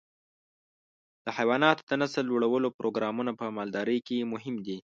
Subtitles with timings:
[1.25, 4.77] د حيواناتو د نسل لوړولو پروګرامونه په مالدارۍ کې مهم دي.